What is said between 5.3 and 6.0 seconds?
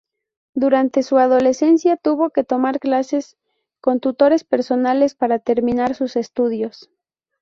terminar